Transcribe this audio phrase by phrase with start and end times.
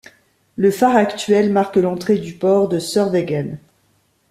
[0.55, 3.59] Le phare actuel marque l'entrée du port de Sørvågen.